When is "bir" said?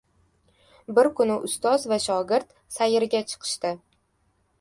0.99-1.09